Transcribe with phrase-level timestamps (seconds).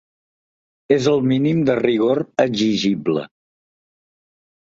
[0.95, 3.27] És el mínim de rigor exigible.